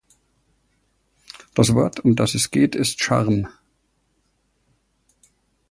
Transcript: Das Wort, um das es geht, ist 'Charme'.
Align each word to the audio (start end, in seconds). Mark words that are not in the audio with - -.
Das 1.53 1.75
Wort, 1.75 1.99
um 1.99 2.15
das 2.15 2.33
es 2.33 2.49
geht, 2.49 2.73
ist 2.75 3.01
'Charme'. 3.01 3.49